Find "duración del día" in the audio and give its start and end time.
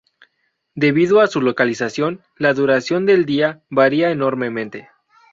2.55-3.61